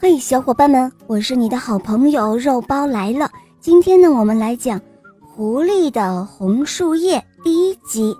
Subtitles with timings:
[0.00, 3.28] 嘿，小伙伴们，我是你的好朋友肉包来了。
[3.58, 4.78] 今天呢，我们来讲
[5.26, 8.14] 《狐狸的红树叶》第一集。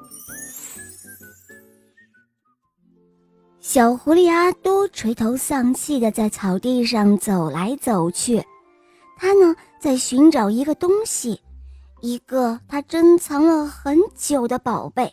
[3.60, 8.42] 小狐狸阿都垂头丧气的在草地上走来走去，
[9.16, 11.40] 他呢在寻找一个东西，
[12.00, 15.12] 一个他珍藏了很久的宝贝，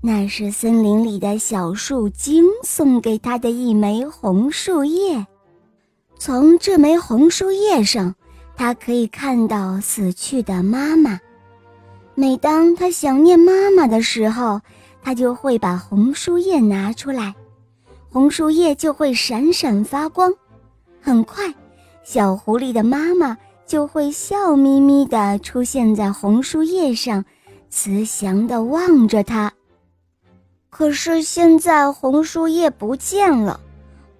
[0.00, 5.26] 那是森林里的小树精送给他的一枚红树叶。
[6.26, 8.14] 从这枚红树叶上，
[8.56, 11.20] 他可以看到死去的妈妈。
[12.14, 14.58] 每当他想念妈妈的时候，
[15.02, 17.34] 他就会把红树叶拿出来，
[18.10, 20.32] 红树叶就会闪闪发光。
[21.02, 21.52] 很快，
[22.02, 27.22] 小狐狸的妈妈就会笑眯眯地出现在红树叶上，
[27.68, 29.52] 慈祥地望着他。
[30.70, 33.60] 可是现在红树叶不见了。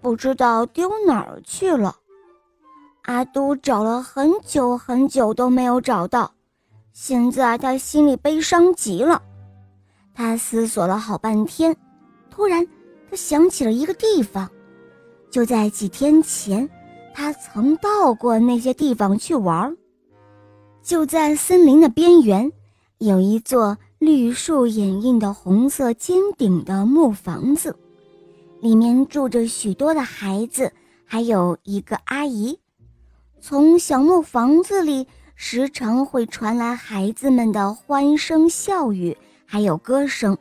[0.04, 1.96] 不知道丢哪儿去了，
[3.04, 6.30] 阿都找了很久很久都没有找到，
[6.92, 9.22] 现在他心里悲伤极了。
[10.12, 11.74] 他思索了好半天，
[12.30, 12.68] 突然
[13.08, 14.46] 他想起了一个地方，
[15.30, 16.68] 就在几天前，
[17.14, 19.74] 他曾到过那些地方去玩。
[20.82, 22.52] 就在森林的边缘，
[22.98, 27.74] 有一座绿树掩映的红色尖顶的木房子。
[28.64, 30.72] 里面住着许多的孩子，
[31.04, 32.58] 还有一个阿姨。
[33.38, 40.38] 从小木房子里时常会传来孩子们的欢声笑语，还有歌声，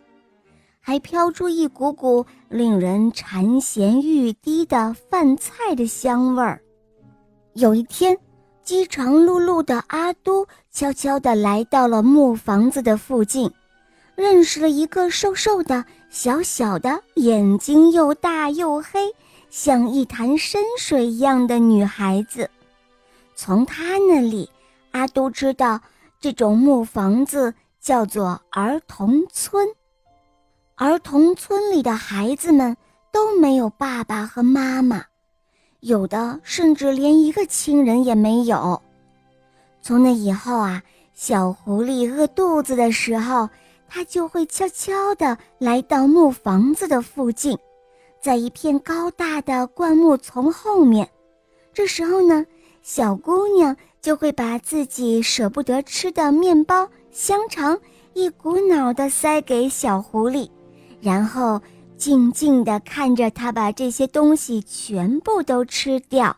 [0.80, 6.62] 还飘出一股股令人馋涎欲滴的饭菜的香味儿。
[7.56, 8.18] 有一天，
[8.64, 13.52] 饥肠辘辘的阿都悄悄地来到了木房子的附近。
[14.16, 19.12] 认识了一个瘦瘦的、小小的、眼睛又大又黑，
[19.50, 22.48] 像一潭深水一样的女孩子。
[23.36, 24.48] 从她那里，
[24.92, 25.82] 阿都知道
[26.20, 29.68] 这种木房子叫做儿童村。
[30.76, 32.78] 儿童村里的孩子们
[33.12, 35.04] 都没有爸爸和妈妈，
[35.80, 38.80] 有的甚至连一个亲人也没有。
[39.82, 40.84] 从那以后啊，
[41.16, 43.50] 小狐狸饿肚子的时候。
[43.88, 47.58] 他就会悄悄地来到木房子的附近，
[48.22, 51.08] 在一片高大的灌木丛后面。
[51.74, 52.46] 这时候呢，
[52.82, 57.80] 小姑娘就会把自己舍不得吃的面包、香肠
[58.14, 60.50] 一股脑地塞给小狐狸，
[61.02, 61.62] 然后
[61.98, 66.36] 静静地看着他把这些东西全部都吃掉。